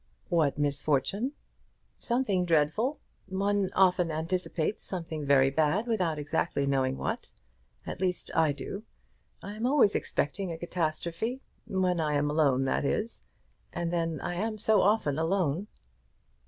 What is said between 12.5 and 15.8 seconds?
that is; and then I am so often alone."